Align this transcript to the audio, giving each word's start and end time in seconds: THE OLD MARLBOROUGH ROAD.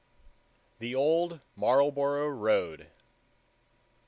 THE 0.79 0.95
OLD 0.95 1.41
MARLBOROUGH 1.55 2.29
ROAD. 2.29 2.87